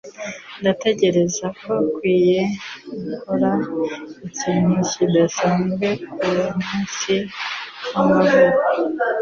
[0.59, 2.39] Ndatekereza ko dukwiye
[3.07, 3.51] gukora
[4.27, 7.15] ikintu kidasanzwe kumunsi
[7.91, 8.69] wamavuko.